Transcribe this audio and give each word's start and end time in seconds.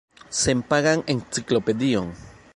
Senpagan 0.41 0.99
enciklopedion. 1.13 2.07